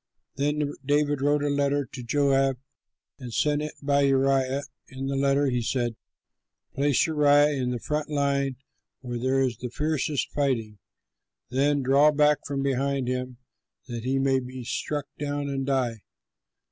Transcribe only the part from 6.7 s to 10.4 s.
"Place Uriah in the front line where there is the fiercest